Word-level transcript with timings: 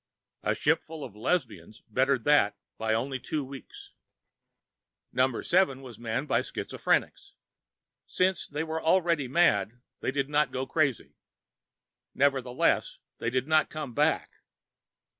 A 0.41 0.55
ship 0.55 0.81
full 0.83 1.03
of 1.03 1.15
lesbians 1.15 1.81
bettered 1.87 2.23
that 2.23 2.57
by 2.79 2.95
only 2.95 3.19
two 3.19 3.43
weeks. 3.45 3.93
Number 5.13 5.43
Seven 5.43 5.83
was 5.83 5.99
manned 5.99 6.27
by 6.27 6.39
schizophrenics. 6.41 7.33
Since 8.07 8.47
they 8.47 8.63
were 8.63 8.81
already 8.81 9.27
mad, 9.27 9.79
they 9.99 10.09
did 10.09 10.27
not 10.27 10.51
go 10.51 10.65
crazy. 10.65 11.17
Nevertheless, 12.15 12.97
they 13.19 13.29
did 13.29 13.47
not 13.47 13.69
come 13.69 13.93
back. 13.93 14.31